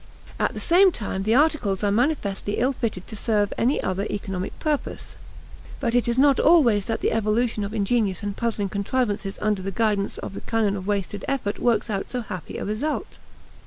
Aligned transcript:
At 0.39 0.55
the 0.55 0.59
same 0.59 0.91
time 0.91 1.21
the 1.21 1.35
articles 1.35 1.83
are 1.83 1.91
manifestly 1.91 2.57
ill 2.57 2.73
fitted 2.73 3.05
to 3.05 3.15
serve 3.15 3.53
any 3.55 3.79
other 3.83 4.07
economic 4.09 4.57
purpose. 4.57 5.15
But 5.79 5.93
it 5.93 6.07
is 6.07 6.17
not 6.17 6.39
always 6.39 6.85
that 6.85 7.01
the 7.01 7.11
evolution 7.11 7.63
of 7.63 7.71
ingenious 7.71 8.23
and 8.23 8.35
puzzling 8.35 8.69
contrivances 8.69 9.37
under 9.43 9.61
the 9.61 9.69
guidance 9.69 10.17
of 10.17 10.33
the 10.33 10.41
canon 10.41 10.75
of 10.75 10.87
wasted 10.87 11.23
effort 11.27 11.59
works 11.59 11.87
out 11.87 12.09
so 12.09 12.21
happy 12.21 12.57
a 12.57 12.65
result. 12.65 13.19